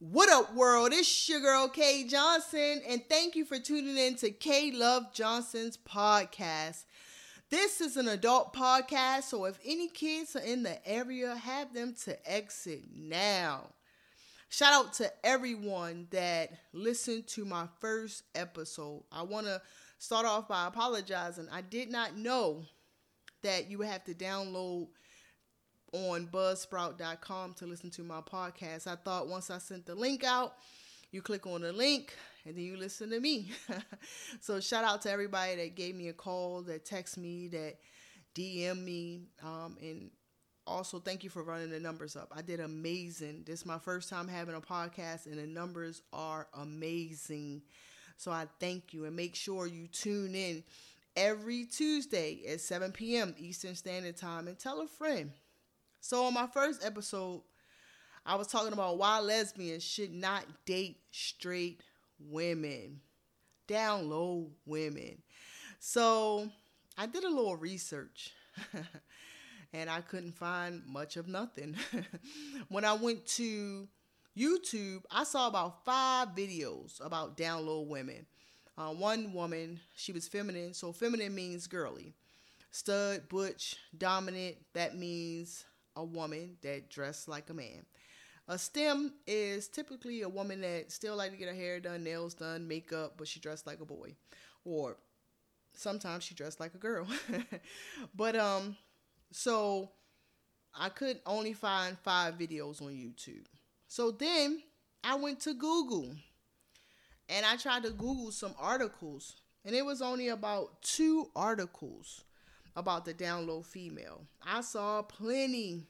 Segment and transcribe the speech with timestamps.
[0.00, 0.92] What up, world?
[0.92, 5.76] It's your girl Kay Johnson, and thank you for tuning in to K Love Johnson's
[5.76, 6.84] podcast.
[7.50, 11.96] This is an adult podcast, so if any kids are in the area, have them
[12.04, 13.70] to exit now.
[14.48, 19.02] Shout out to everyone that listened to my first episode.
[19.10, 19.60] I want to
[19.98, 21.48] start off by apologizing.
[21.50, 22.62] I did not know
[23.42, 24.86] that you would have to download
[25.92, 28.86] on buzzsprout.com to listen to my podcast.
[28.86, 30.54] I thought once I sent the link out,
[31.10, 32.14] you click on the link
[32.44, 33.50] and then you listen to me.
[34.40, 37.76] so shout out to everybody that gave me a call, that text me, that
[38.34, 40.10] DM me, um, and
[40.66, 42.32] also thank you for running the numbers up.
[42.34, 43.44] I did amazing.
[43.46, 47.62] This is my first time having a podcast, and the numbers are amazing.
[48.16, 50.62] So I thank you and make sure you tune in
[51.16, 53.34] every Tuesday at 7 p.m.
[53.38, 55.32] Eastern Standard Time and tell a friend.
[56.08, 57.42] So, on my first episode,
[58.24, 61.82] I was talking about why lesbians should not date straight
[62.18, 63.02] women,
[63.66, 65.18] down low women.
[65.80, 66.48] So,
[66.96, 68.32] I did a little research
[69.74, 71.76] and I couldn't find much of nothing.
[72.70, 73.86] when I went to
[74.34, 78.24] YouTube, I saw about five videos about down low women.
[78.78, 82.14] Uh, one woman, she was feminine, so feminine means girly.
[82.70, 85.66] Stud, butch, dominant, that means
[85.98, 87.84] a woman that dressed like a man.
[88.46, 92.32] A STEM is typically a woman that still like to get her hair done, nails
[92.32, 94.14] done, makeup, but she dressed like a boy.
[94.64, 94.96] Or
[95.74, 97.06] sometimes she dressed like a girl.
[98.14, 98.76] but um
[99.30, 99.90] so
[100.74, 103.44] I could only find 5 videos on YouTube.
[103.88, 104.62] So then
[105.02, 106.14] I went to Google
[107.28, 112.22] and I tried to Google some articles and it was only about two articles
[112.78, 114.22] about the down low female.
[114.40, 115.88] I saw plenty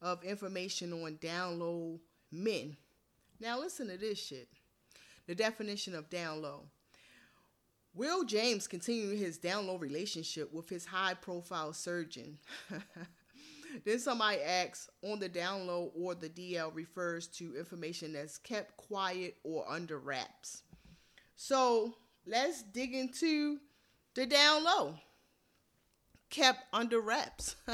[0.00, 2.78] of information on down low men.
[3.38, 4.48] Now listen to this shit.
[5.26, 6.62] The definition of down low.
[7.94, 12.38] Will James continue his down low relationship with his high profile surgeon?
[13.84, 18.78] then somebody asks on the down low or the DL refers to information that's kept
[18.78, 20.62] quiet or under wraps.
[21.36, 21.92] So
[22.26, 23.58] let's dig into
[24.14, 24.94] the down low
[26.32, 27.54] kept under wraps.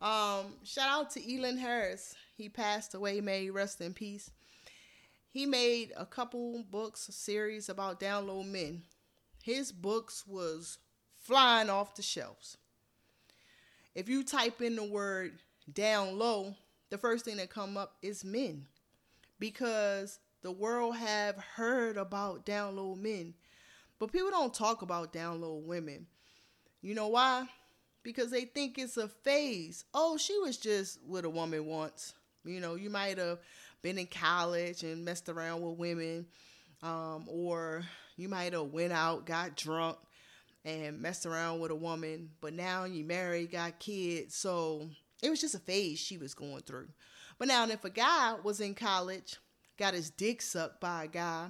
[0.00, 2.16] um, shout out to Elon Harris.
[2.36, 3.20] He passed away.
[3.20, 4.30] May rest in peace.
[5.28, 8.82] He made a couple books, a series about down low men.
[9.42, 10.78] His books was
[11.20, 12.56] flying off the shelves.
[13.94, 15.38] If you type in the word
[15.72, 16.56] down low,
[16.88, 18.66] the first thing that come up is men.
[19.38, 23.34] Because the world have heard about down low men.
[23.98, 26.06] But people don't talk about down low women.
[26.82, 27.46] You know why?
[28.02, 29.84] Because they think it's a phase.
[29.92, 32.14] Oh, she was just with a woman once.
[32.44, 33.38] You know, you might have
[33.82, 36.26] been in college and messed around with women,
[36.82, 37.82] um, or
[38.16, 39.98] you might have went out, got drunk,
[40.64, 42.30] and messed around with a woman.
[42.40, 44.88] But now you married, got kids, so
[45.22, 46.88] it was just a phase she was going through.
[47.38, 49.36] But now, if a guy was in college,
[49.78, 51.48] got his dick sucked by a guy,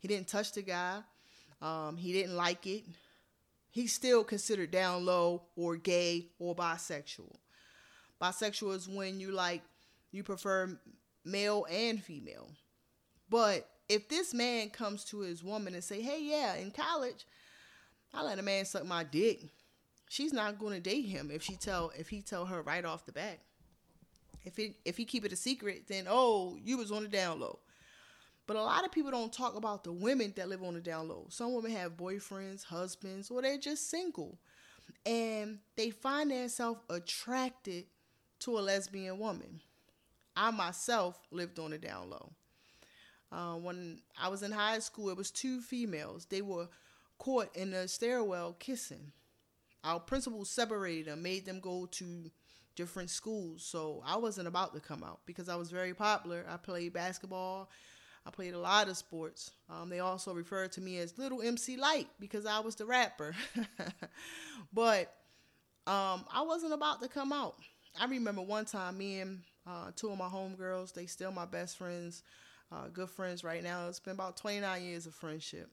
[0.00, 0.98] he didn't touch the guy,
[1.60, 2.84] um, he didn't like it,
[3.72, 7.34] he's still considered down low or gay or bisexual.
[8.20, 9.62] Bisexual is when you like
[10.12, 10.78] you prefer
[11.24, 12.50] male and female.
[13.28, 17.26] But if this man comes to his woman and say, "Hey, yeah, in college,
[18.14, 19.40] I let a man suck my dick,"
[20.08, 23.06] she's not going to date him if she tell if he tell her right off
[23.06, 23.40] the bat.
[24.44, 27.40] If it if he keep it a secret, then oh, you was on the down
[27.40, 27.58] low.
[28.46, 31.08] But a lot of people don't talk about the women that live on the down
[31.08, 31.26] low.
[31.28, 34.38] Some women have boyfriends, husbands, or they're just single.
[35.06, 37.86] And they find themselves attracted
[38.40, 39.60] to a lesbian woman.
[40.36, 42.32] I myself lived on the down low.
[43.30, 46.26] Uh, when I was in high school, it was two females.
[46.26, 46.68] They were
[47.18, 49.12] caught in the stairwell kissing.
[49.84, 52.30] Our principal separated them, made them go to
[52.76, 53.64] different schools.
[53.64, 56.44] So I wasn't about to come out because I was very popular.
[56.48, 57.70] I played basketball,
[58.24, 59.50] I played a lot of sports.
[59.68, 63.34] Um, they also referred to me as Little MC Lyte because I was the rapper.
[64.72, 65.12] but
[65.86, 67.56] um, I wasn't about to come out.
[68.00, 71.76] I remember one time, me and uh, two of my homegirls, they still my best
[71.76, 72.22] friends,
[72.70, 73.88] uh, good friends right now.
[73.88, 75.68] It's been about 29 years of friendship.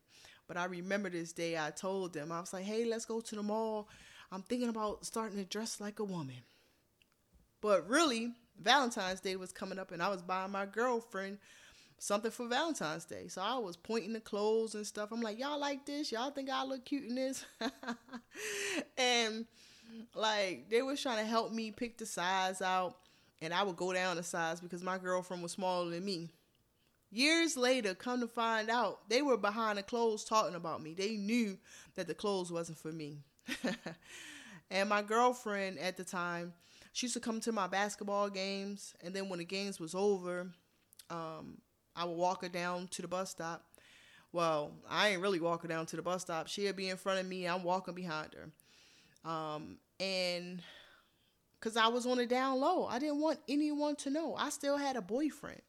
[0.48, 3.36] But I remember this day I told them, I was like, hey, let's go to
[3.36, 3.88] the mall.
[4.32, 6.36] I'm thinking about starting to dress like a woman.
[7.62, 11.38] But really, Valentine's Day was coming up and I was buying my girlfriend
[12.00, 13.28] something for Valentine's Day.
[13.28, 15.12] So I was pointing the clothes and stuff.
[15.12, 16.12] I'm like, y'all like this?
[16.12, 17.46] Y'all think I look cute in this?
[18.98, 19.46] and
[20.16, 22.98] like they was trying to help me pick the size out.
[23.42, 26.30] and I would go down a size because my girlfriend was smaller than me.
[27.12, 30.94] Years later, come to find out, they were behind the clothes talking about me.
[30.94, 31.58] They knew
[31.96, 33.18] that the clothes wasn't for me.
[34.70, 36.54] and my girlfriend at the time,
[36.94, 40.52] she used to come to my basketball games, and then when the games was over,
[41.10, 41.58] um,
[42.00, 43.66] I would walk her down to the bus stop.
[44.32, 46.48] Well, I ain't really walking down to the bus stop.
[46.48, 47.46] She'd be in front of me.
[47.46, 49.30] I'm walking behind her.
[49.30, 50.62] Um, and
[51.60, 54.34] because I was on a down low, I didn't want anyone to know.
[54.36, 55.62] I still had a boyfriend.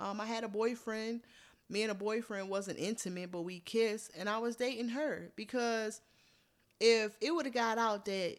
[0.00, 1.20] Um, I had a boyfriend.
[1.68, 6.00] Me and a boyfriend wasn't intimate, but we kissed, and I was dating her because
[6.80, 8.36] if it would have got out that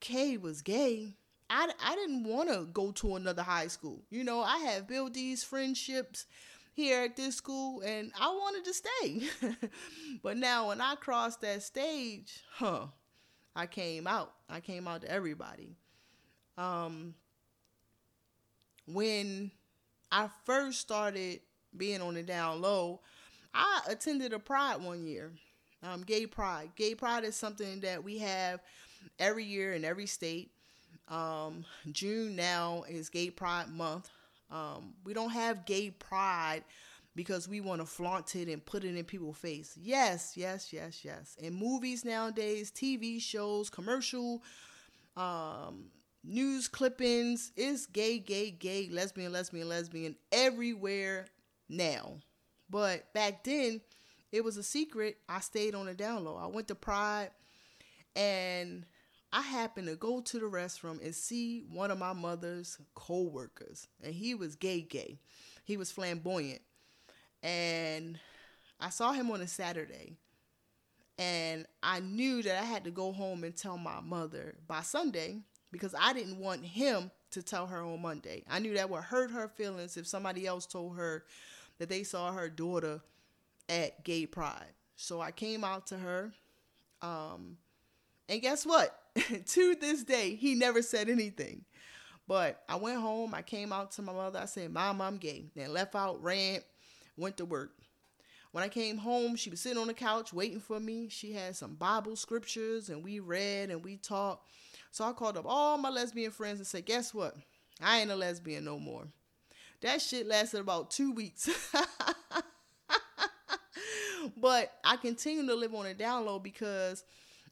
[0.00, 1.14] Kay was gay,
[1.48, 4.02] I, I didn't want to go to another high school.
[4.10, 6.26] You know, I have built these friendships
[6.76, 9.58] here at this school and I wanted to stay.
[10.22, 12.88] but now when I crossed that stage, huh,
[13.56, 14.34] I came out.
[14.50, 15.74] I came out to everybody.
[16.58, 17.14] Um,
[18.86, 19.50] when
[20.12, 21.40] I first started
[21.74, 23.00] being on the down low,
[23.54, 25.32] I attended a pride one year.
[25.82, 26.70] Um, gay pride.
[26.76, 28.60] Gay pride is something that we have
[29.18, 30.50] every year in every state.
[31.08, 34.10] Um, June now is Gay Pride Month.
[34.50, 36.64] Um, we don't have Gay Pride
[37.14, 39.76] because we want to flaunt it and put it in people's face.
[39.80, 41.36] Yes, yes, yes, yes.
[41.40, 44.42] In movies nowadays, TV shows, commercial,
[45.16, 45.86] um,
[46.22, 51.26] news clippings, it's gay, gay, gay, lesbian, lesbian, lesbian everywhere
[51.68, 52.18] now.
[52.68, 53.80] But back then,
[54.32, 55.16] it was a secret.
[55.28, 56.36] I stayed on the down low.
[56.36, 57.30] I went to Pride
[58.14, 58.84] and
[59.36, 63.86] I happened to go to the restroom and see one of my mother's co-workers.
[64.02, 65.18] And he was gay gay.
[65.62, 66.62] He was flamboyant.
[67.42, 68.18] And
[68.80, 70.16] I saw him on a Saturday.
[71.18, 75.40] And I knew that I had to go home and tell my mother by Sunday
[75.70, 78.42] because I didn't want him to tell her on Monday.
[78.48, 81.24] I knew that would hurt her feelings if somebody else told her
[81.76, 83.02] that they saw her daughter
[83.68, 84.72] at Gay Pride.
[84.96, 86.32] So I came out to her.
[87.02, 87.58] Um,
[88.30, 89.02] and guess what?
[89.46, 91.64] to this day, he never said anything.
[92.28, 93.34] But I went home.
[93.34, 94.40] I came out to my mother.
[94.40, 95.46] I said, Mom, I'm gay.
[95.54, 96.60] Then left out, ran,
[97.16, 97.72] went to work.
[98.52, 101.08] When I came home, she was sitting on the couch waiting for me.
[101.08, 104.50] She had some Bible scriptures and we read and we talked.
[104.90, 107.36] So I called up all my lesbian friends and said, Guess what?
[107.82, 109.06] I ain't a lesbian no more.
[109.82, 111.50] That shit lasted about two weeks.
[114.36, 117.04] but I continued to live on a down low because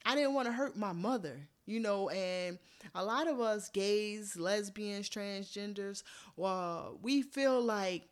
[0.07, 2.59] I didn't want to hurt my mother, you know, and
[2.95, 6.03] a lot of us gays, lesbians, transgenders,
[6.37, 8.09] well, we feel like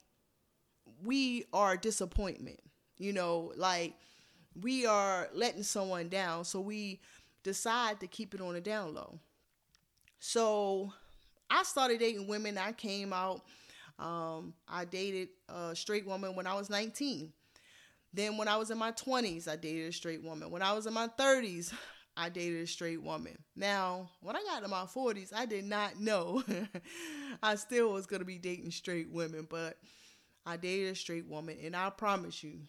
[1.04, 2.60] we are disappointment,
[2.98, 3.94] you know, like
[4.60, 6.44] we are letting someone down.
[6.44, 7.00] So we
[7.42, 9.18] decide to keep it on a down low.
[10.20, 10.92] So
[11.50, 12.58] I started dating women.
[12.58, 13.42] I came out.
[13.98, 17.32] Um, I dated a straight woman when I was 19.
[18.14, 20.50] Then when I was in my 20s, I dated a straight woman.
[20.50, 21.72] When I was in my 30s,
[22.16, 23.36] I dated a straight woman.
[23.56, 26.42] Now, when I got to my 40s, I did not know
[27.42, 29.76] I still was going to be dating straight women, but
[30.44, 32.60] I dated a straight woman, and I promise you,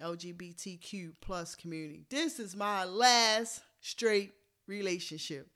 [0.00, 4.32] LGBTQ plus community, this is my last straight
[4.66, 5.48] relationship.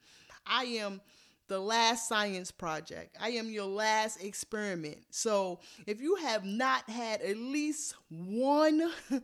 [0.46, 1.00] I am
[1.48, 3.16] the last science project.
[3.20, 4.98] I am your last experiment.
[5.10, 8.90] So if you have not had at least one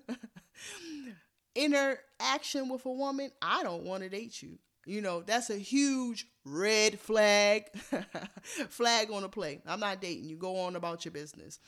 [1.54, 4.58] interaction with a woman, I don't want to date you.
[4.84, 7.66] You know, that's a huge red flag.
[8.68, 9.60] flag on the play.
[9.66, 10.36] I'm not dating you.
[10.36, 11.60] Go on about your business.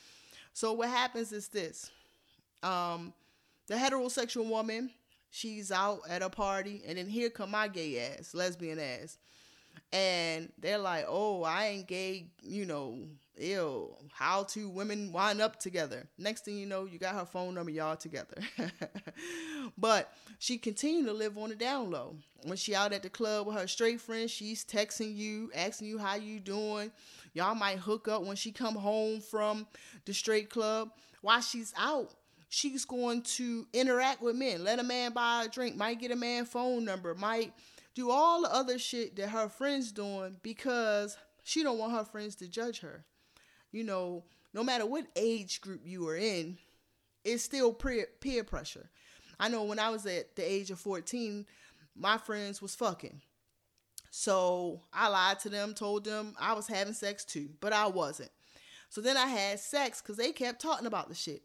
[0.53, 1.91] So what happens is this.
[2.61, 3.13] Um,
[3.67, 4.89] the heterosexual woman,
[5.29, 9.17] she's out at a party, and then here come my gay ass, lesbian ass
[9.91, 12.99] and they're like, "Oh, I ain't gay," you know.
[13.37, 16.07] Ew, how two women wind up together.
[16.17, 18.37] Next thing you know, you got her phone number, y'all together.
[19.77, 22.15] but she continued to live on the down low.
[22.43, 25.97] When she out at the club with her straight friends, she's texting you, asking you
[25.97, 26.91] how you doing.
[27.33, 29.67] Y'all might hook up when she come home from
[30.05, 30.91] the straight club.
[31.21, 32.13] While she's out,
[32.47, 34.63] she's going to interact with men.
[34.63, 37.51] Let a man buy a drink, might get a man phone number, might
[37.95, 42.35] do all the other shit that her friends doing because she don't want her friends
[42.35, 43.05] to judge her.
[43.71, 46.57] You know, no matter what age group you are in,
[47.23, 48.89] it's still peer, pressure.
[49.39, 51.45] I know when I was at the age of 14,
[51.95, 53.21] my friends was fucking.
[54.11, 58.31] So I lied to them, told them I was having sex too, but I wasn't.
[58.89, 61.43] So then I had sex because they kept talking about the shit.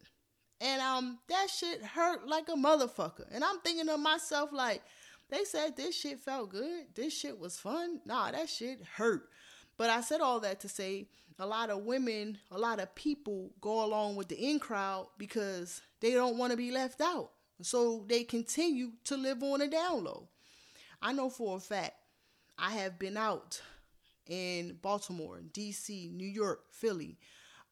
[0.60, 3.26] And um that shit hurt like a motherfucker.
[3.32, 4.82] And I'm thinking to myself like,
[5.30, 6.86] they said this shit felt good.
[6.94, 8.00] This shit was fun.
[8.04, 9.28] Nah, that shit hurt.
[9.76, 11.08] But I said all that to say
[11.38, 15.80] a lot of women, a lot of people go along with the in crowd because
[16.00, 17.30] they don't want to be left out.
[17.62, 20.28] So they continue to live on a down low.
[21.00, 21.94] I know for a fact
[22.58, 23.62] I have been out
[24.28, 27.18] in Baltimore, DC, New York, Philly,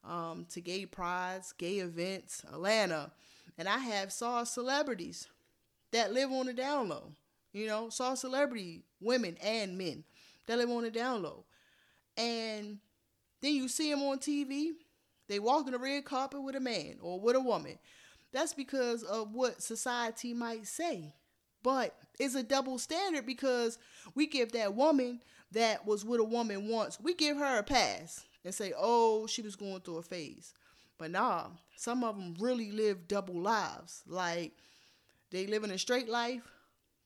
[0.03, 3.11] um, to gay prides, gay events, Atlanta,
[3.57, 5.27] and I have saw celebrities
[5.91, 7.11] that live on the down low.
[7.51, 10.03] You know, saw celebrity women and men
[10.45, 11.45] that live on the down low.
[12.17, 12.79] And
[13.41, 14.71] then you see them on TV,
[15.27, 17.77] they walk in the red carpet with a man or with a woman.
[18.31, 21.13] That's because of what society might say.
[21.63, 23.77] But it's a double standard because
[24.15, 28.25] we give that woman that was with a woman once, we give her a pass
[28.45, 30.53] and say, oh, she was going through a phase.
[30.97, 34.03] But nah, some of them really live double lives.
[34.07, 34.53] Like
[35.31, 36.43] they live in a straight life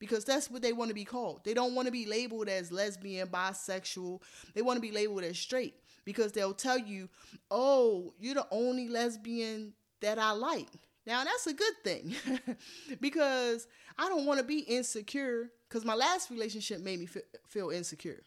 [0.03, 1.39] because that's what they want to be called.
[1.45, 4.21] They don't want to be labeled as lesbian, bisexual.
[4.53, 7.07] They want to be labeled as straight because they'll tell you,
[7.49, 10.67] oh, you're the only lesbian that I like.
[11.07, 12.15] Now, that's a good thing
[12.99, 13.65] because
[13.97, 17.07] I don't want to be insecure because my last relationship made me
[17.47, 18.23] feel insecure.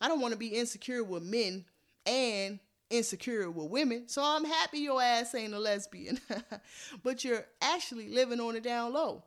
[0.00, 1.64] I don't want to be insecure with men
[2.06, 4.06] and insecure with women.
[4.06, 6.20] So I'm happy your ass ain't a lesbian.
[7.02, 9.24] but you're actually living on the down low.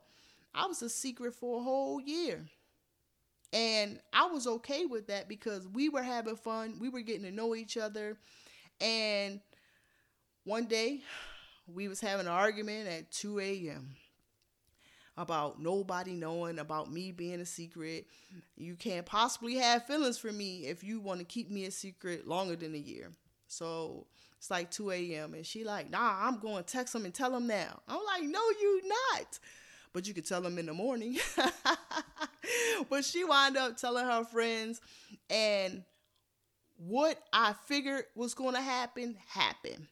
[0.54, 2.44] I was a secret for a whole year.
[3.52, 6.76] And I was okay with that because we were having fun.
[6.80, 8.16] We were getting to know each other.
[8.80, 9.40] And
[10.44, 11.02] one day
[11.72, 13.94] we was having an argument at 2 a.m.
[15.16, 18.06] about nobody knowing about me being a secret.
[18.56, 22.26] You can't possibly have feelings for me if you want to keep me a secret
[22.26, 23.12] longer than a year.
[23.46, 24.06] So
[24.36, 25.34] it's like 2 a.m.
[25.34, 27.80] and she like, nah, I'm going to text him and tell him now.
[27.86, 29.38] I'm like, no, you not
[29.94, 31.16] but you could tell them in the morning.
[32.90, 34.80] but she wound up telling her friends,
[35.30, 35.84] and
[36.76, 39.86] what I figured was going to happen happened.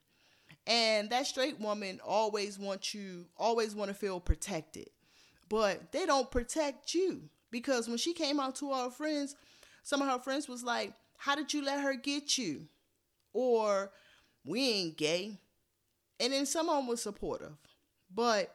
[0.67, 4.91] And that straight woman always wants you, always want to feel protected,
[5.49, 9.37] but they don't protect you because when she came out to her friends,
[9.83, 12.69] some of her friends was like, "How did you let her get you?"
[13.33, 13.91] Or
[14.45, 15.39] we ain't gay.
[16.21, 17.57] And then someone was supportive.
[18.15, 18.55] But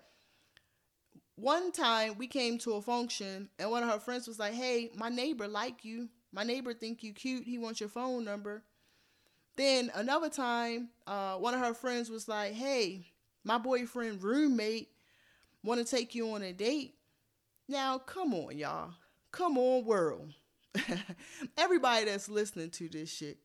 [1.37, 4.91] one time we came to a function and one of her friends was like, "Hey,
[4.95, 6.09] my neighbor like you.
[6.31, 7.45] My neighbor think you cute.
[7.45, 8.63] He wants your phone number."
[9.55, 13.13] Then another time, uh, one of her friends was like, "Hey,
[13.43, 14.91] my boyfriend roommate
[15.63, 16.95] want to take you on a date."
[17.67, 18.95] Now, come on, y'all.
[19.31, 20.33] Come on, world.
[21.57, 23.37] Everybody that's listening to this shit,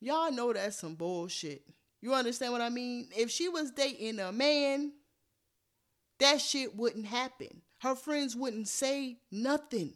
[0.00, 1.62] y'all know that's some bullshit.
[2.00, 3.08] You understand what I mean?
[3.16, 4.92] If she was dating a man
[6.18, 7.62] that shit wouldn't happen.
[7.80, 9.94] Her friends wouldn't say nothing.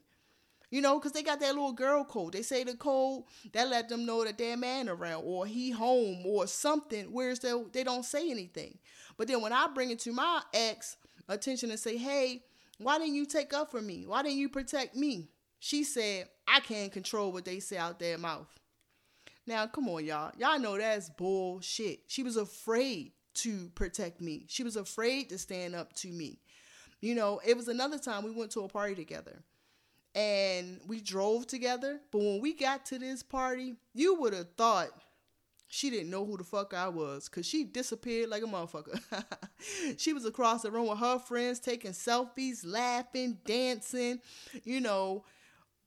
[0.70, 2.32] You know, because they got that little girl code.
[2.32, 6.24] They say the code that let them know that their man around or he home
[6.24, 8.78] or something, whereas they, they don't say anything.
[9.18, 10.96] But then when I bring it to my ex
[11.28, 12.44] attention and say, hey,
[12.78, 14.04] why didn't you take up for me?
[14.06, 15.28] Why didn't you protect me?
[15.58, 18.48] She said, I can't control what they say out their mouth.
[19.46, 20.32] Now, come on, y'all.
[20.38, 22.00] Y'all know that's bullshit.
[22.06, 24.44] She was afraid to protect me.
[24.48, 26.38] She was afraid to stand up to me.
[27.00, 29.42] You know, it was another time we went to a party together
[30.14, 32.00] and we drove together.
[32.10, 34.88] But when we got to this party, you would have thought
[35.68, 39.00] she didn't know who the fuck I was because she disappeared like a motherfucker.
[39.96, 44.20] she was across the room with her friends taking selfies, laughing, dancing,
[44.64, 45.24] you know.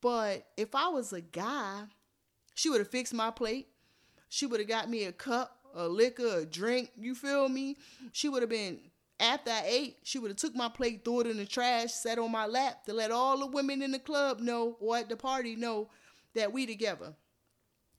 [0.01, 1.83] But if I was a guy,
[2.55, 3.67] she would have fixed my plate.
[4.27, 7.77] She would have got me a cup a liquor, a drink, you feel me?
[8.11, 8.79] She would have been
[9.19, 12.19] after I ate, she would have took my plate, threw it in the trash, sat
[12.19, 15.15] on my lap to let all the women in the club know or at the
[15.15, 15.89] party know
[16.33, 17.13] that we together.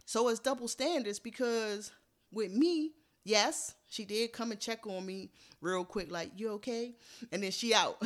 [0.04, 1.90] So it's double standards because
[2.30, 2.92] with me,
[3.24, 5.30] yes, she did come and check on me
[5.62, 6.94] real quick, like, you okay?
[7.32, 8.00] And then she out.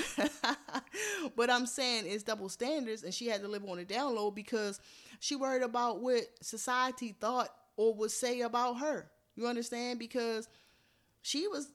[1.36, 4.30] but I'm saying it's double standards and she had to live on the down low
[4.30, 4.80] because
[5.18, 9.10] she worried about what society thought or would say about her.
[9.40, 9.98] You understand?
[9.98, 10.48] Because
[11.22, 11.72] she was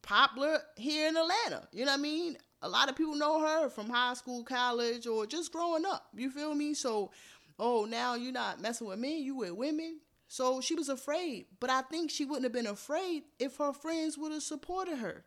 [0.00, 1.68] popular here in Atlanta.
[1.70, 2.38] You know what I mean?
[2.62, 6.06] A lot of people know her from high school, college, or just growing up.
[6.14, 6.72] You feel me?
[6.72, 7.10] So,
[7.58, 10.00] oh, now you're not messing with men, you with women.
[10.28, 11.44] So she was afraid.
[11.60, 15.26] But I think she wouldn't have been afraid if her friends would have supported her.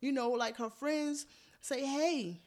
[0.00, 1.26] You know, like her friends
[1.60, 2.40] say, hey,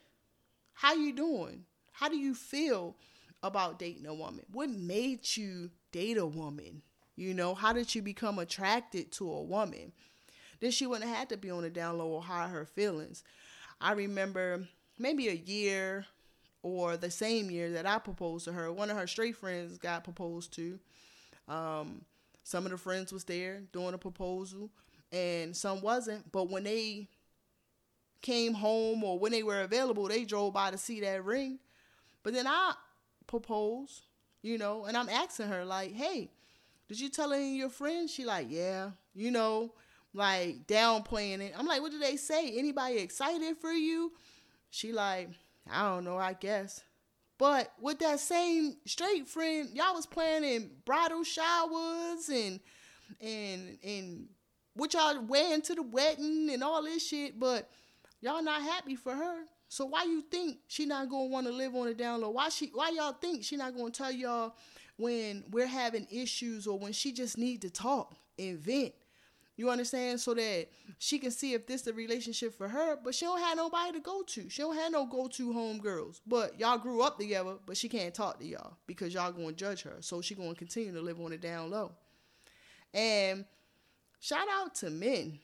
[0.73, 1.63] how you doing?
[1.93, 2.97] How do you feel
[3.41, 4.43] about dating a woman?
[4.51, 6.81] What made you date a woman?
[7.17, 9.91] You know, how did she become attracted to a woman?
[10.59, 13.23] Then she wouldn't have had to be on the down low or hide her feelings.
[13.81, 16.05] I remember maybe a year
[16.61, 20.03] or the same year that I proposed to her, one of her straight friends got
[20.03, 20.79] proposed to.
[21.47, 22.01] Um,
[22.43, 24.69] some of the friends was there doing a proposal,
[25.11, 26.31] and some wasn't.
[26.31, 27.07] But when they
[28.21, 31.59] came home or when they were available, they drove by to see that ring.
[32.23, 32.73] But then I
[33.27, 34.03] proposed,
[34.41, 36.31] you know, and I'm asking her like, "Hey,
[36.87, 39.73] did you tell any of your friends?" She like, "Yeah," you know,
[40.13, 41.53] like downplaying it.
[41.57, 42.57] I'm like, "What did they say?
[42.57, 44.13] Anybody excited for you?"
[44.69, 45.29] She like,
[45.69, 46.83] "I don't know, I guess."
[47.37, 52.59] But with that same straight friend, y'all was planning bridal showers and
[53.21, 54.27] and and
[54.73, 57.69] what y'all wearing to the wedding and all this shit, but
[58.21, 59.43] y'all not happy for her.
[59.69, 62.29] So why you think she not gonna want to live on the down low?
[62.29, 64.55] Why she why y'all think she not gonna tell y'all
[64.97, 68.93] when we're having issues or when she just need to talk and vent?
[69.57, 70.19] You understand?
[70.19, 70.67] So that
[70.99, 73.99] she can see if this the relationship for her, but she don't have nobody to
[73.99, 74.49] go to.
[74.49, 76.21] She don't have no go to home girls.
[76.27, 79.81] But y'all grew up together, but she can't talk to y'all because y'all gonna judge
[79.81, 79.97] her.
[80.01, 81.91] So she gonna continue to live on the down low.
[82.93, 83.45] And
[84.19, 85.39] shout out to men.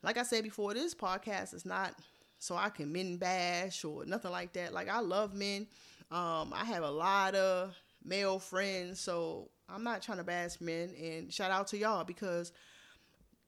[0.00, 1.94] Like I said before, this podcast is not
[2.38, 4.72] so I can men bash or nothing like that.
[4.72, 5.66] Like I love men.
[6.12, 7.74] Um, I have a lot of
[8.04, 10.92] male friends, so I'm not trying to bash men.
[11.00, 12.52] And shout out to y'all because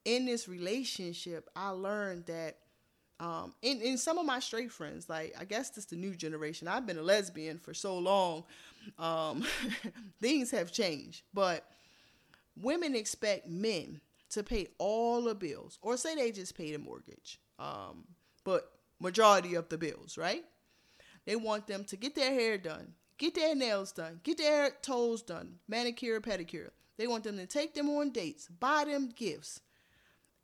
[0.04, 2.58] in this relationship, I learned that
[3.20, 6.66] um, in, some of my straight friends, like I guess this the new generation.
[6.66, 8.44] I've been a lesbian for so long.
[8.98, 9.44] Um,
[10.22, 11.66] things have changed, but
[12.56, 17.40] women expect men to pay all the bills, or say they just pay the mortgage,
[17.58, 18.04] um,
[18.44, 20.44] but majority of the bills, right?
[21.26, 25.22] They want them to get their hair done, get their nails done, get their toes
[25.22, 26.70] done, manicure, pedicure.
[26.98, 29.60] They want them to take them on dates, buy them gifts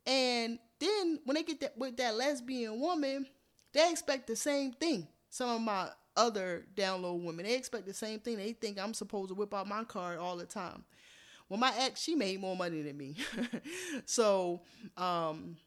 [0.07, 3.27] and then when they get that with that lesbian woman,
[3.73, 5.07] they expect the same thing.
[5.29, 8.37] Some of my other down low women, they expect the same thing.
[8.37, 10.85] They think I'm supposed to whip out my card all the time.
[11.49, 13.15] Well, my ex, she made more money than me.
[14.05, 14.61] so,
[14.97, 15.57] um,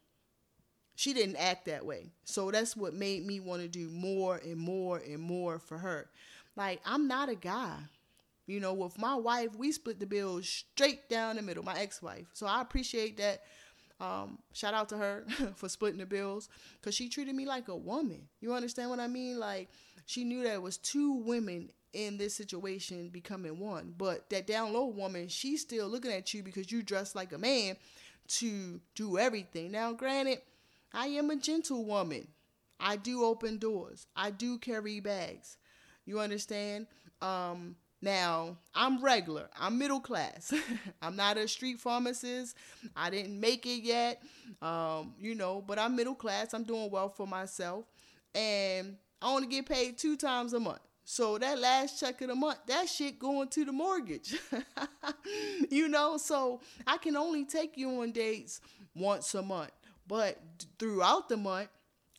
[0.94, 2.12] she didn't act that way.
[2.24, 6.10] So that's what made me want to do more and more and more for her.
[6.60, 7.74] Like, I'm not a guy.
[8.46, 12.02] You know, with my wife, we split the bills straight down the middle, my ex
[12.02, 12.26] wife.
[12.34, 13.40] So I appreciate that
[13.98, 15.24] um, shout out to her
[15.56, 18.28] for splitting the bills because she treated me like a woman.
[18.42, 19.38] You understand what I mean?
[19.38, 19.70] Like
[20.04, 23.94] she knew that it was two women in this situation becoming one.
[23.96, 27.38] But that down low woman, she's still looking at you because you dress like a
[27.38, 27.76] man
[28.28, 29.72] to do everything.
[29.72, 30.42] Now, granted,
[30.92, 32.28] I am a gentle woman.
[32.78, 34.06] I do open doors.
[34.14, 35.56] I do carry bags.
[36.10, 36.88] You understand?
[37.22, 39.48] Um, now, I'm regular.
[39.56, 40.52] I'm middle class.
[41.02, 42.56] I'm not a street pharmacist.
[42.96, 44.20] I didn't make it yet.
[44.60, 46.52] Um, you know, but I'm middle class.
[46.52, 47.84] I'm doing well for myself.
[48.34, 50.80] And I only get paid two times a month.
[51.04, 54.36] So that last check of the month, that shit going to the mortgage.
[55.70, 58.60] you know, so I can only take you on dates
[58.96, 59.70] once a month.
[60.08, 60.42] But
[60.76, 61.68] throughout the month,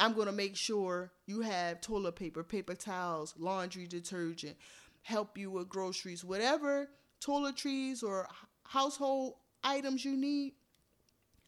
[0.01, 4.57] I'm going to make sure you have toilet paper, paper towels, laundry detergent,
[5.03, 6.89] help you with groceries, whatever
[7.23, 8.27] toiletries or
[8.63, 10.53] household items you need,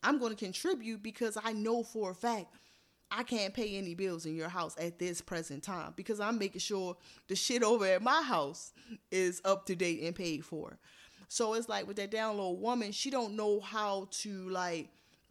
[0.04, 2.54] I'm going to contribute because I know for a fact
[3.10, 6.60] I can't pay any bills in your house at this present time because I'm making
[6.60, 6.96] sure
[7.28, 8.72] the shit over at my house
[9.10, 10.78] is up to date and paid for.
[11.28, 14.90] So it's like with that down low woman, she don't know how to like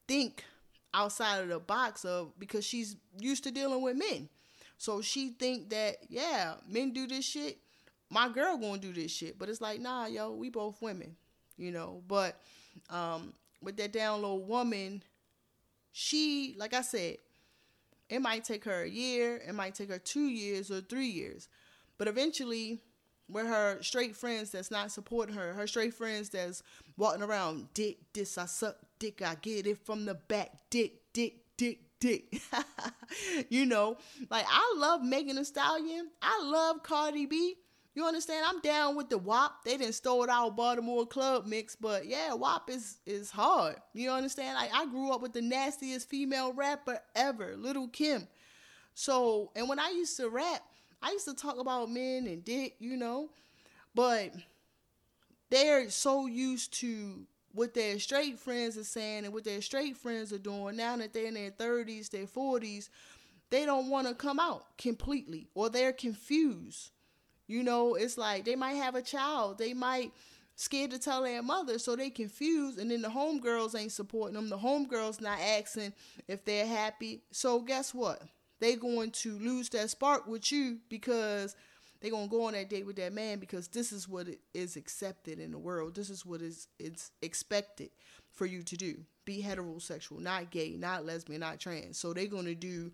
[0.08, 0.44] think
[0.94, 4.28] outside of the box of because she's used to dealing with men.
[4.78, 7.58] So she think that yeah, men do this shit
[8.12, 9.38] my girl gonna do this shit.
[9.38, 11.16] But it's like, nah, yo, we both women,
[11.56, 12.02] you know.
[12.06, 12.38] But
[12.90, 15.02] um, with that down low woman,
[15.92, 17.16] she, like I said,
[18.10, 21.48] it might take her a year, it might take her two years or three years.
[21.96, 22.80] But eventually,
[23.28, 26.62] with her straight friends that's not supporting her, her straight friends that's
[26.98, 31.34] walking around, dick, this, I suck dick, I get it from the back, dick, dick,
[31.56, 32.40] dick, dick.
[33.50, 33.96] you know,
[34.30, 36.08] like I love Megan Thee Stallion.
[36.22, 37.56] I love Cardi B.
[37.96, 38.46] You understand?
[38.48, 39.64] I'm down with the WAP.
[39.64, 43.74] They didn't stole our Baltimore club mix, but yeah, WAP is is hard.
[43.92, 44.54] You understand?
[44.54, 48.28] Like I grew up with the nastiest female rapper ever, Lil' Kim.
[48.94, 50.62] So, and when I used to rap,
[51.02, 53.30] I used to talk about men and dick, you know,
[53.96, 54.30] but
[55.50, 60.32] they're so used to what their straight friends are saying and what their straight friends
[60.32, 62.88] are doing now that they're in their 30s, their 40s,
[63.50, 66.90] they don't want to come out completely or they're confused
[67.52, 69.58] you know, it's like they might have a child.
[69.58, 70.12] They might
[70.54, 74.48] scared to tell their mother, so they confused, and then the homegirls ain't supporting them.
[74.48, 75.92] The homegirls not asking
[76.28, 77.22] if they're happy.
[77.30, 78.22] So guess what?
[78.60, 81.56] They going to lose that spark with you because
[82.02, 85.38] they gonna go on that date with that man because this is what is accepted
[85.38, 85.94] in the world.
[85.94, 87.90] This is what is it's expected
[88.32, 88.96] for you to do.
[89.24, 91.96] Be heterosexual, not gay, not lesbian, not trans.
[91.98, 92.92] So they're gonna do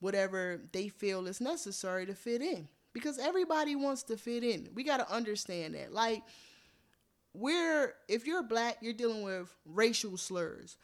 [0.00, 4.68] whatever they feel is necessary to fit in because everybody wants to fit in.
[4.74, 5.92] We got to understand that.
[5.92, 6.22] Like,
[7.34, 10.76] we're, if you're black, you're dealing with racial slurs.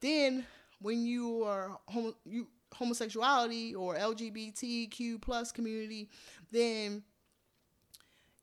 [0.00, 0.46] Then,
[0.80, 6.08] when you are homo, you, homosexuality or LGBTQ plus community,
[6.52, 7.02] then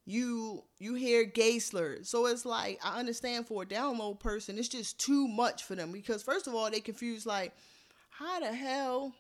[0.08, 2.08] you you hear gay slurs.
[2.08, 5.76] So it's like I understand for a down low person, it's just too much for
[5.76, 7.54] them because first of all, they confuse like,
[8.10, 9.13] how the hell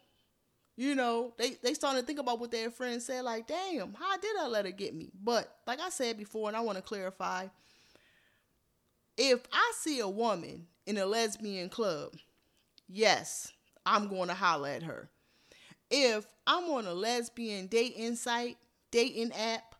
[0.77, 4.15] you know, they they starting to think about what their friends said, like, damn, how
[4.17, 5.09] did I let her get me?
[5.21, 7.47] But like I said before, and I want to clarify,
[9.17, 12.13] if I see a woman in a lesbian club,
[12.87, 13.51] yes,
[13.85, 15.09] I'm going to holler at her.
[15.89, 18.57] If I'm on a lesbian dating site,
[18.91, 19.75] dating app,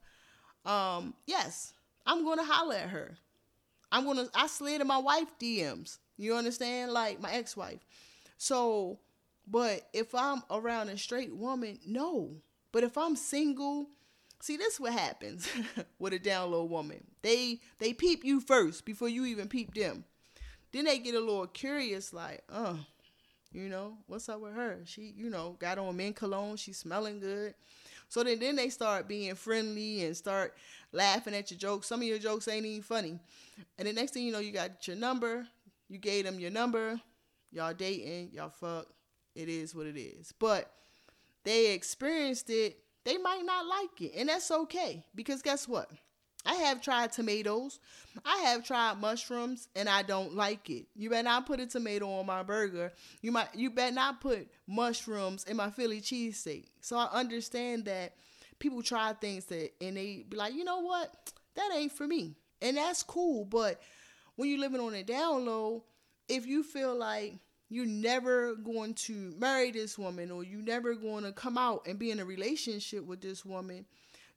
[0.67, 1.73] um, yes,
[2.06, 3.17] I'm to holler at her.
[3.91, 5.97] I'm to, I slid in my wife DMs.
[6.17, 6.91] You understand?
[6.91, 7.80] Like my ex wife.
[8.38, 8.99] So
[9.49, 12.32] but if I'm around a straight woman, no.
[12.71, 13.88] But if I'm single,
[14.41, 15.47] see this what happens
[15.99, 17.03] with a down low woman.
[17.21, 20.03] They they peep you first before you even peep them.
[20.73, 22.75] Then they get a little curious, like, uh,
[23.53, 24.80] you know, what's up with her?
[24.84, 27.53] She, you know, got on men cologne, she's smelling good.
[28.10, 30.56] So then, then they start being friendly and start
[30.91, 31.88] laughing at your jokes.
[31.88, 33.20] Some of your jokes ain't even funny.
[33.78, 35.48] And the next thing you know, you got your number.
[35.89, 37.00] You gave them your number.
[37.52, 38.32] Y'all dating.
[38.34, 38.88] Y'all fuck
[39.38, 40.34] it is what it is.
[40.38, 40.72] But
[41.43, 44.13] they experienced it, they might not like it.
[44.17, 45.06] And that's okay.
[45.15, 45.89] Because guess what?
[46.48, 47.80] I have tried tomatoes.
[48.26, 50.86] I have tried mushrooms and I don't like it.
[50.96, 52.94] You better not put a tomato on my burger.
[53.22, 56.68] You might you better not put mushrooms in my Philly cheesesteak.
[56.80, 58.14] So I understand that
[58.60, 61.14] people try things that and they be like, you know what?
[61.56, 62.38] That ain't for me.
[62.62, 63.44] And that's cool.
[63.44, 63.82] But
[64.38, 65.84] when you're living on a down low,
[66.30, 67.34] if you feel like
[67.70, 72.00] you're never going to marry this woman or you're never going to come out and
[72.00, 73.86] be in a relationship with this woman,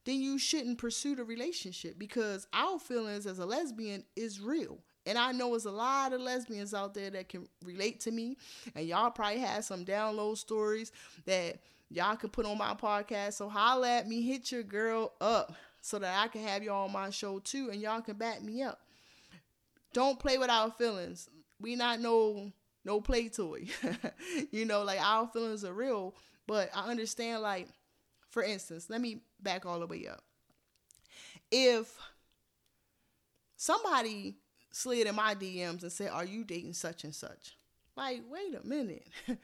[0.05, 4.79] then you shouldn't pursue the relationship because our feelings as a lesbian is real.
[5.07, 8.37] And I know there's a lot of lesbians out there that can relate to me.
[8.75, 10.93] And y'all probably have some down low stories
[11.27, 11.59] that
[11.91, 13.35] y'all can put on my podcast.
[13.35, 16.93] So holla at me, hit your girl up so that I can have y'all on
[16.93, 18.81] my show too and y'all can back me up.
[19.93, 21.29] Don't play with our feelings.
[21.61, 22.53] We not no
[22.85, 23.67] no play toy.
[24.51, 26.15] you know, like our feelings are real,
[26.47, 27.69] but I understand like
[28.29, 30.23] for instance, let me back all the way up.
[31.51, 31.97] If
[33.57, 34.37] somebody
[34.73, 37.57] slid in my DMs and said, "Are you dating such and such?"
[37.97, 39.07] Like, wait a minute.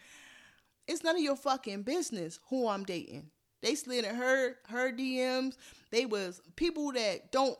[0.86, 3.30] it's none of your fucking business who I'm dating.
[3.62, 5.56] They slid in her her DMs.
[5.90, 7.58] They was people that don't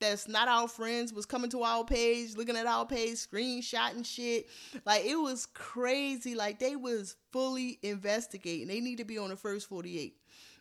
[0.00, 4.48] that's not our friends was coming to our page, looking at our page, screenshotting shit.
[4.86, 6.34] Like it was crazy.
[6.34, 8.68] Like they was fully investigating.
[8.68, 10.16] They need to be on the first 48.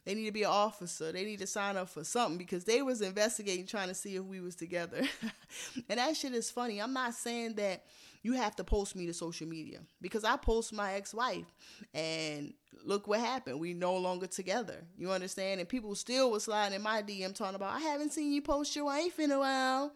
[0.10, 1.12] They need to be an officer.
[1.12, 4.24] They need to sign up for something because they was investigating trying to see if
[4.24, 5.04] we was together.
[5.88, 6.82] and that shit is funny.
[6.82, 7.84] I'm not saying that
[8.24, 11.46] you have to post me to social media because I post my ex-wife
[11.94, 13.60] and look what happened.
[13.60, 14.84] We no longer together.
[14.98, 15.60] You understand?
[15.60, 18.76] And people still was sliding in my DM talking about, I haven't seen you post
[18.76, 19.94] your wife in a while.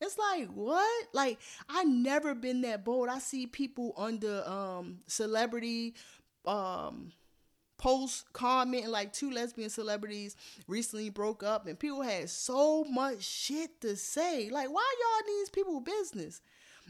[0.00, 1.08] It's like, what?
[1.12, 3.08] Like, I never been that bold.
[3.08, 5.94] I see people under um celebrity
[6.44, 7.10] um
[7.78, 10.36] post commenting like two lesbian celebrities
[10.66, 14.48] recently broke up and people had so much shit to say.
[14.50, 16.40] Like, why y'all these people business?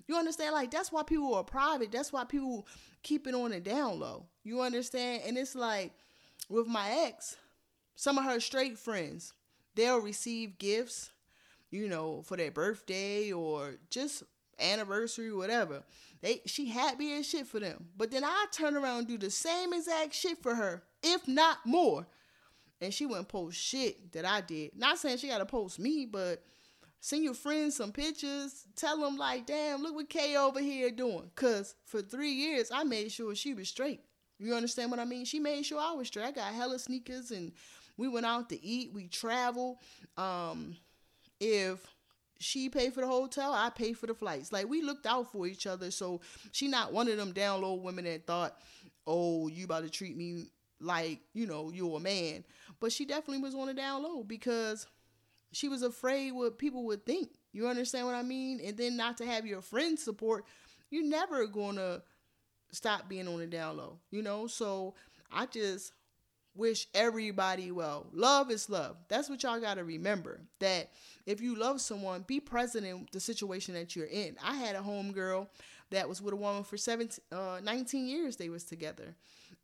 [0.07, 0.55] You understand?
[0.55, 1.91] Like that's why people are private.
[1.91, 2.67] That's why people
[3.03, 4.27] keep it on the down low.
[4.45, 5.23] You understand?
[5.27, 5.93] And it's like
[6.49, 7.37] with my ex,
[7.95, 9.33] some of her straight friends,
[9.75, 11.11] they'll receive gifts,
[11.71, 14.23] you know, for their birthday or just
[14.61, 15.83] anniversary, whatever.
[16.23, 17.87] They she happy as shit for them.
[17.97, 21.59] But then I turn around and do the same exact shit for her, if not
[21.65, 22.07] more.
[22.81, 24.77] And she wouldn't post shit that I did.
[24.77, 26.43] Not saying she gotta post me, but
[27.01, 28.67] send your friends some pictures.
[28.77, 31.31] Tell them like, damn, look what Kay over here doing.
[31.35, 34.01] Cause for three years I made sure she was straight.
[34.39, 35.25] You understand what I mean?
[35.25, 36.27] She made sure I was straight.
[36.27, 37.53] I got hella sneakers and
[37.97, 38.93] we went out to eat.
[38.93, 39.81] We travel.
[40.19, 40.77] Um,
[41.41, 41.87] if
[42.39, 44.53] she paid for the hotel, I paid for the flights.
[44.53, 45.91] Like we looked out for each other.
[45.91, 46.21] So
[46.53, 48.57] she not one of them down low women that thought,
[49.07, 50.47] oh, you about to treat me
[50.81, 52.45] like, you know, you're a man.
[52.81, 54.87] But she definitely was on the down low because
[55.53, 57.31] she was afraid what people would think.
[57.53, 58.61] You understand what I mean?
[58.65, 60.45] And then not to have your friends support,
[60.91, 62.03] you're never gonna
[62.73, 64.47] stop being on the down low, you know?
[64.47, 64.95] So
[65.33, 65.93] I just
[66.57, 68.07] wish everybody well.
[68.13, 68.97] Love is love.
[69.09, 70.41] That's what y'all got to remember.
[70.61, 70.91] That
[71.27, 74.37] if you love someone, be present in the situation that you're in.
[74.43, 75.49] I had a homegirl
[75.91, 79.15] that was with a woman for 17, uh, 19 years they was together.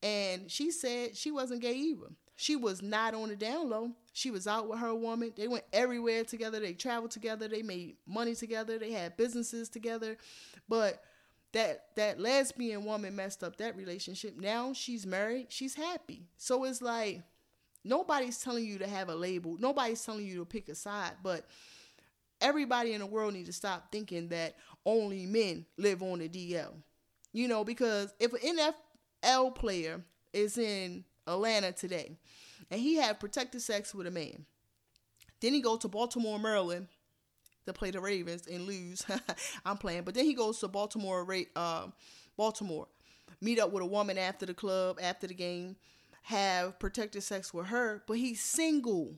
[0.03, 2.09] And she said she wasn't gay either.
[2.37, 3.93] She was not on the down low.
[4.13, 5.33] She was out with her woman.
[5.37, 6.59] They went everywhere together.
[6.59, 7.47] They traveled together.
[7.47, 8.79] They made money together.
[8.79, 10.17] They had businesses together.
[10.69, 11.03] But
[11.53, 14.37] that that lesbian woman messed up that relationship.
[14.39, 15.47] Now she's married.
[15.51, 16.27] She's happy.
[16.37, 17.23] So it's like
[17.85, 19.57] nobody's telling you to have a label.
[19.59, 21.47] Nobody's telling you to pick a side, but
[22.41, 26.73] everybody in the world needs to stop thinking that only men live on the DL.
[27.33, 28.73] You know, because if an
[29.23, 32.17] NFL player is in Atlanta today
[32.71, 34.45] and he had protected sex with a man,
[35.41, 36.89] then he go to Baltimore, Maryland
[37.67, 39.05] to play the Ravens and lose.
[39.65, 41.87] I'm playing, but then he goes to Baltimore, uh,
[42.37, 42.89] Baltimore,
[43.41, 45.77] meet up with a woman after the club, after the game,
[46.23, 49.15] have protected sex with her, but he's single.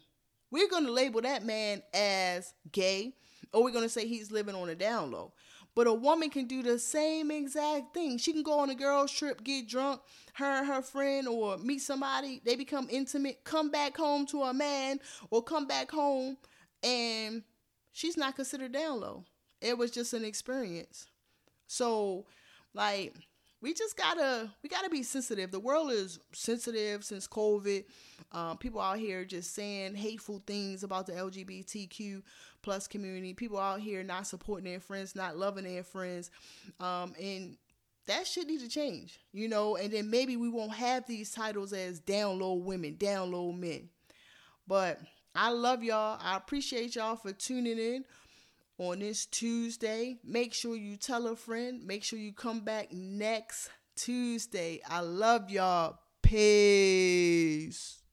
[0.50, 3.14] We're gonna label that man as gay,
[3.52, 5.32] or we're gonna say he's living on a down low.
[5.74, 8.16] But a woman can do the same exact thing.
[8.18, 10.00] She can go on a girls' trip, get drunk,
[10.34, 14.54] her and her friend, or meet somebody, they become intimate, come back home to a
[14.54, 16.36] man, or come back home
[16.82, 17.42] and
[17.94, 19.24] she's not considered down low.
[19.62, 21.06] It was just an experience.
[21.66, 22.26] So,
[22.74, 23.14] like,
[23.62, 25.50] we just gotta we gotta be sensitive.
[25.50, 27.84] The world is sensitive since COVID.
[28.32, 32.22] Um, people out here just saying hateful things about the LGBTQ
[32.60, 33.32] plus community.
[33.32, 36.30] People out here not supporting their friends, not loving their friends,
[36.78, 37.56] um, and
[38.06, 39.76] that shit need to change, you know.
[39.76, 43.88] And then maybe we won't have these titles as down low women, down low men.
[44.66, 45.00] But
[45.34, 46.18] I love y'all.
[46.22, 48.04] I appreciate y'all for tuning in
[48.78, 50.18] on this Tuesday.
[50.22, 51.84] Make sure you tell a friend.
[51.84, 54.80] Make sure you come back next Tuesday.
[54.88, 55.98] I love y'all.
[56.22, 58.03] Peace.